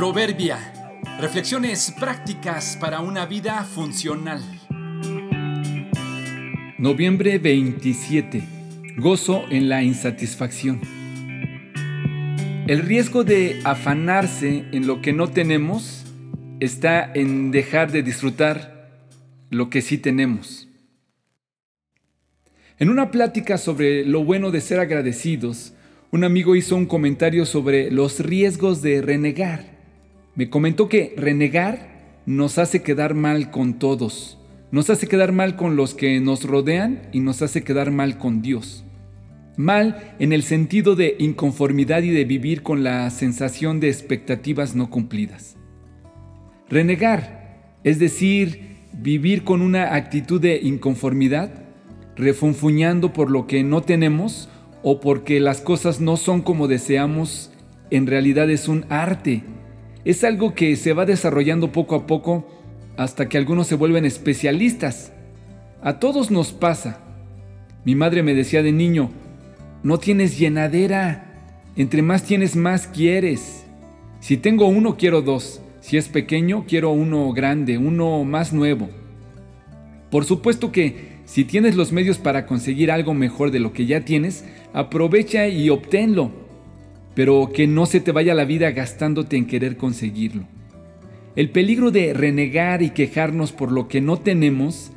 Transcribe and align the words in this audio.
Proverbia. 0.00 0.58
Reflexiones 1.20 1.92
prácticas 2.00 2.78
para 2.80 3.00
una 3.00 3.26
vida 3.26 3.62
funcional. 3.64 4.42
Noviembre 6.78 7.36
27. 7.36 8.42
Gozo 8.96 9.44
en 9.50 9.68
la 9.68 9.82
insatisfacción. 9.82 10.80
El 12.66 12.80
riesgo 12.80 13.24
de 13.24 13.60
afanarse 13.64 14.64
en 14.72 14.86
lo 14.86 15.02
que 15.02 15.12
no 15.12 15.28
tenemos 15.28 16.06
está 16.60 17.12
en 17.12 17.50
dejar 17.50 17.92
de 17.92 18.02
disfrutar 18.02 18.88
lo 19.50 19.68
que 19.68 19.82
sí 19.82 19.98
tenemos. 19.98 20.66
En 22.78 22.88
una 22.88 23.10
plática 23.10 23.58
sobre 23.58 24.06
lo 24.06 24.24
bueno 24.24 24.50
de 24.50 24.62
ser 24.62 24.80
agradecidos, 24.80 25.74
un 26.10 26.24
amigo 26.24 26.56
hizo 26.56 26.74
un 26.74 26.86
comentario 26.86 27.44
sobre 27.44 27.90
los 27.90 28.20
riesgos 28.20 28.80
de 28.80 29.02
renegar. 29.02 29.79
Me 30.36 30.48
comentó 30.48 30.88
que 30.88 31.14
renegar 31.16 32.20
nos 32.24 32.58
hace 32.58 32.82
quedar 32.82 33.14
mal 33.14 33.50
con 33.50 33.78
todos, 33.78 34.38
nos 34.70 34.88
hace 34.88 35.08
quedar 35.08 35.32
mal 35.32 35.56
con 35.56 35.74
los 35.74 35.94
que 35.94 36.20
nos 36.20 36.44
rodean 36.44 37.02
y 37.12 37.20
nos 37.20 37.42
hace 37.42 37.64
quedar 37.64 37.90
mal 37.90 38.18
con 38.18 38.40
Dios. 38.40 38.84
Mal 39.56 40.14
en 40.20 40.32
el 40.32 40.44
sentido 40.44 40.94
de 40.94 41.16
inconformidad 41.18 42.02
y 42.02 42.10
de 42.10 42.24
vivir 42.24 42.62
con 42.62 42.84
la 42.84 43.10
sensación 43.10 43.80
de 43.80 43.88
expectativas 43.88 44.76
no 44.76 44.88
cumplidas. 44.88 45.56
Renegar, 46.68 47.76
es 47.82 47.98
decir, 47.98 48.76
vivir 48.92 49.42
con 49.42 49.60
una 49.60 49.96
actitud 49.96 50.40
de 50.40 50.60
inconformidad, 50.62 51.50
refunfuñando 52.14 53.12
por 53.12 53.30
lo 53.30 53.48
que 53.48 53.64
no 53.64 53.82
tenemos 53.82 54.48
o 54.84 55.00
porque 55.00 55.40
las 55.40 55.60
cosas 55.60 56.00
no 56.00 56.16
son 56.16 56.42
como 56.42 56.68
deseamos, 56.68 57.52
en 57.90 58.06
realidad 58.06 58.48
es 58.48 58.68
un 58.68 58.86
arte 58.88 59.42
es 60.04 60.24
algo 60.24 60.54
que 60.54 60.76
se 60.76 60.92
va 60.92 61.04
desarrollando 61.04 61.72
poco 61.72 61.94
a 61.94 62.06
poco 62.06 62.46
hasta 62.96 63.28
que 63.28 63.38
algunos 63.38 63.66
se 63.66 63.74
vuelven 63.74 64.04
especialistas. 64.04 65.12
A 65.82 65.98
todos 65.98 66.30
nos 66.30 66.52
pasa. 66.52 67.00
Mi 67.84 67.94
madre 67.94 68.22
me 68.22 68.34
decía 68.34 68.62
de 68.62 68.72
niño, 68.72 69.10
no 69.82 69.98
tienes 69.98 70.38
llenadera. 70.38 71.26
Entre 71.76 72.02
más 72.02 72.24
tienes, 72.24 72.56
más 72.56 72.86
quieres. 72.86 73.64
Si 74.20 74.36
tengo 74.36 74.66
uno, 74.66 74.96
quiero 74.96 75.22
dos. 75.22 75.62
Si 75.80 75.96
es 75.96 76.08
pequeño, 76.08 76.64
quiero 76.68 76.90
uno 76.90 77.32
grande, 77.32 77.78
uno 77.78 78.24
más 78.24 78.52
nuevo. 78.52 78.90
Por 80.10 80.24
supuesto 80.24 80.72
que 80.72 81.20
si 81.24 81.44
tienes 81.44 81.76
los 81.76 81.92
medios 81.92 82.18
para 82.18 82.44
conseguir 82.44 82.90
algo 82.90 83.14
mejor 83.14 83.50
de 83.50 83.60
lo 83.60 83.72
que 83.72 83.86
ya 83.86 84.04
tienes, 84.04 84.44
aprovecha 84.72 85.48
y 85.48 85.70
obténlo 85.70 86.32
pero 87.14 87.50
que 87.52 87.66
no 87.66 87.86
se 87.86 88.00
te 88.00 88.12
vaya 88.12 88.34
la 88.34 88.44
vida 88.44 88.70
gastándote 88.70 89.36
en 89.36 89.46
querer 89.46 89.76
conseguirlo. 89.76 90.44
El 91.36 91.50
peligro 91.50 91.90
de 91.90 92.12
renegar 92.12 92.82
y 92.82 92.90
quejarnos 92.90 93.52
por 93.52 93.72
lo 93.72 93.88
que 93.88 94.00
no 94.00 94.18
tenemos 94.18 94.92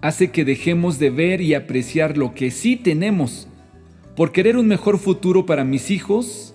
hace 0.00 0.30
que 0.30 0.44
dejemos 0.44 0.98
de 0.98 1.10
ver 1.10 1.40
y 1.40 1.54
apreciar 1.54 2.16
lo 2.16 2.34
que 2.34 2.50
sí 2.50 2.76
tenemos. 2.76 3.48
Por 4.16 4.32
querer 4.32 4.56
un 4.56 4.66
mejor 4.66 4.98
futuro 4.98 5.46
para 5.46 5.64
mis 5.64 5.90
hijos, 5.90 6.54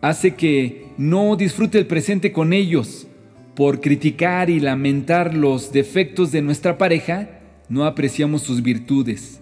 hace 0.00 0.34
que 0.34 0.86
no 0.96 1.36
disfrute 1.36 1.78
el 1.78 1.86
presente 1.86 2.32
con 2.32 2.52
ellos. 2.52 3.06
Por 3.54 3.80
criticar 3.80 4.50
y 4.50 4.60
lamentar 4.60 5.34
los 5.34 5.72
defectos 5.72 6.32
de 6.32 6.42
nuestra 6.42 6.76
pareja, 6.76 7.40
no 7.68 7.84
apreciamos 7.84 8.42
sus 8.42 8.62
virtudes. 8.62 9.40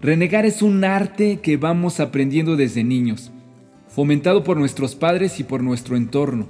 Renegar 0.00 0.44
es 0.44 0.60
un 0.62 0.84
arte 0.84 1.40
que 1.40 1.56
vamos 1.56 2.00
aprendiendo 2.00 2.56
desde 2.56 2.84
niños 2.84 3.32
fomentado 3.98 4.44
por 4.44 4.56
nuestros 4.56 4.94
padres 4.94 5.40
y 5.40 5.42
por 5.42 5.60
nuestro 5.60 5.96
entorno. 5.96 6.46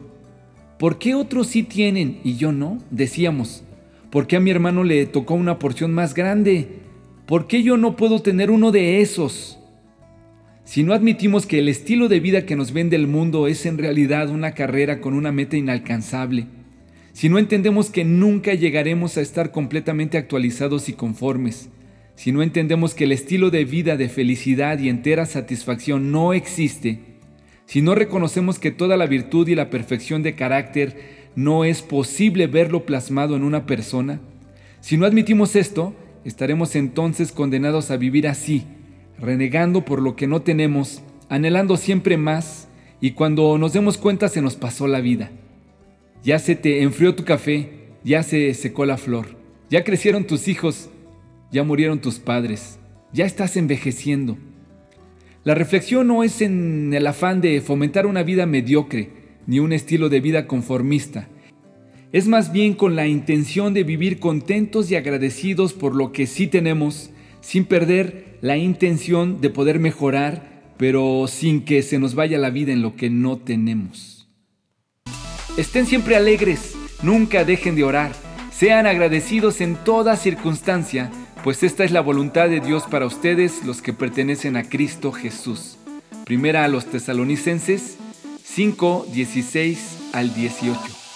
¿Por 0.78 0.98
qué 0.98 1.14
otros 1.14 1.46
sí 1.46 1.62
tienen 1.62 2.20
y 2.22 2.36
yo 2.36 2.52
no? 2.52 2.76
Decíamos. 2.90 3.64
¿Por 4.10 4.26
qué 4.26 4.36
a 4.36 4.40
mi 4.40 4.50
hermano 4.50 4.84
le 4.84 5.06
tocó 5.06 5.32
una 5.32 5.58
porción 5.58 5.94
más 5.94 6.12
grande? 6.12 6.68
¿Por 7.24 7.46
qué 7.46 7.62
yo 7.62 7.78
no 7.78 7.96
puedo 7.96 8.20
tener 8.20 8.50
uno 8.50 8.70
de 8.70 9.00
esos? 9.00 9.58
Si 10.64 10.82
no 10.82 10.92
admitimos 10.92 11.46
que 11.46 11.60
el 11.60 11.70
estilo 11.70 12.08
de 12.08 12.20
vida 12.20 12.44
que 12.44 12.54
nos 12.54 12.74
vende 12.74 12.96
el 12.96 13.06
mundo 13.06 13.46
es 13.46 13.64
en 13.64 13.78
realidad 13.78 14.28
una 14.28 14.52
carrera 14.52 15.00
con 15.00 15.14
una 15.14 15.32
meta 15.32 15.56
inalcanzable, 15.56 16.48
si 17.14 17.30
no 17.30 17.38
entendemos 17.38 17.88
que 17.88 18.04
nunca 18.04 18.52
llegaremos 18.52 19.16
a 19.16 19.22
estar 19.22 19.52
completamente 19.52 20.18
actualizados 20.18 20.90
y 20.90 20.92
conformes, 20.92 21.70
si 22.14 22.30
no 22.30 22.42
entendemos 22.42 22.92
que 22.92 23.04
el 23.04 23.12
estilo 23.12 23.50
de 23.50 23.64
vida 23.64 23.96
de 23.96 24.10
felicidad 24.10 24.78
y 24.80 24.90
entera 24.90 25.24
satisfacción 25.24 26.12
no 26.12 26.34
existe, 26.34 27.08
si 27.68 27.82
no 27.82 27.94
reconocemos 27.94 28.58
que 28.58 28.70
toda 28.70 28.96
la 28.96 29.04
virtud 29.04 29.46
y 29.46 29.54
la 29.54 29.68
perfección 29.68 30.22
de 30.22 30.34
carácter 30.34 31.28
no 31.36 31.66
es 31.66 31.82
posible 31.82 32.46
verlo 32.46 32.86
plasmado 32.86 33.36
en 33.36 33.42
una 33.42 33.66
persona, 33.66 34.20
si 34.80 34.96
no 34.96 35.04
admitimos 35.04 35.54
esto, 35.54 35.94
estaremos 36.24 36.74
entonces 36.76 37.30
condenados 37.30 37.90
a 37.90 37.98
vivir 37.98 38.26
así, 38.26 38.64
renegando 39.18 39.84
por 39.84 40.00
lo 40.00 40.16
que 40.16 40.26
no 40.26 40.40
tenemos, 40.40 41.02
anhelando 41.28 41.76
siempre 41.76 42.16
más, 42.16 42.68
y 43.02 43.10
cuando 43.10 43.58
nos 43.58 43.74
demos 43.74 43.98
cuenta 43.98 44.30
se 44.30 44.40
nos 44.40 44.56
pasó 44.56 44.86
la 44.88 45.02
vida. 45.02 45.30
Ya 46.24 46.38
se 46.38 46.56
te 46.56 46.82
enfrió 46.82 47.14
tu 47.14 47.26
café, 47.26 47.90
ya 48.02 48.22
se 48.22 48.54
secó 48.54 48.86
la 48.86 48.96
flor, 48.96 49.26
ya 49.68 49.84
crecieron 49.84 50.24
tus 50.24 50.48
hijos, 50.48 50.88
ya 51.52 51.64
murieron 51.64 52.00
tus 52.00 52.18
padres, 52.18 52.78
ya 53.12 53.26
estás 53.26 53.58
envejeciendo. 53.58 54.38
La 55.44 55.54
reflexión 55.54 56.06
no 56.08 56.24
es 56.24 56.42
en 56.42 56.92
el 56.92 57.06
afán 57.06 57.40
de 57.40 57.60
fomentar 57.60 58.06
una 58.06 58.22
vida 58.22 58.46
mediocre, 58.46 59.10
ni 59.46 59.60
un 59.60 59.72
estilo 59.72 60.08
de 60.08 60.20
vida 60.20 60.46
conformista. 60.46 61.28
Es 62.12 62.26
más 62.26 62.52
bien 62.52 62.74
con 62.74 62.96
la 62.96 63.06
intención 63.06 63.72
de 63.74 63.84
vivir 63.84 64.18
contentos 64.18 64.90
y 64.90 64.96
agradecidos 64.96 65.74
por 65.74 65.94
lo 65.94 66.12
que 66.12 66.26
sí 66.26 66.46
tenemos, 66.46 67.10
sin 67.40 67.64
perder 67.64 68.38
la 68.40 68.56
intención 68.56 69.40
de 69.40 69.50
poder 69.50 69.78
mejorar, 69.78 70.74
pero 70.76 71.26
sin 71.28 71.64
que 71.64 71.82
se 71.82 71.98
nos 71.98 72.14
vaya 72.14 72.38
la 72.38 72.50
vida 72.50 72.72
en 72.72 72.82
lo 72.82 72.96
que 72.96 73.10
no 73.10 73.38
tenemos. 73.38 74.28
Estén 75.56 75.86
siempre 75.86 76.16
alegres, 76.16 76.74
nunca 77.02 77.44
dejen 77.44 77.74
de 77.74 77.84
orar, 77.84 78.12
sean 78.52 78.86
agradecidos 78.86 79.60
en 79.60 79.76
toda 79.76 80.16
circunstancia, 80.16 81.10
pues 81.44 81.62
esta 81.62 81.84
es 81.84 81.90
la 81.90 82.00
voluntad 82.00 82.48
de 82.48 82.60
Dios 82.60 82.84
para 82.90 83.06
ustedes 83.06 83.64
los 83.64 83.82
que 83.82 83.92
pertenecen 83.92 84.56
a 84.56 84.64
Cristo 84.64 85.12
Jesús. 85.12 85.76
Primera 86.24 86.64
a 86.64 86.68
los 86.68 86.86
tesalonicenses 86.86 87.96
5, 88.44 89.06
16 89.12 90.10
al 90.12 90.34
18. 90.34 91.07